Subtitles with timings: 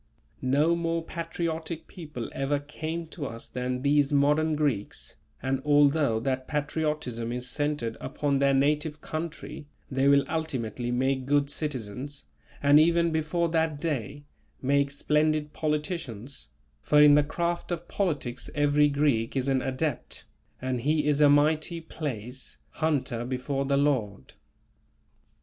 [0.41, 6.47] No more patriotic people ever came to us than these modern Greeks, and although that
[6.47, 12.25] patriotism is centred upon their native country, they will ultimately make good citizens,
[12.63, 14.23] and even before that day,
[14.59, 16.49] make splendid politicians;
[16.81, 20.25] for in the craft of politics every Greek is an adept,
[20.59, 24.33] and he is a "Mighty (place) hunter before the Lord."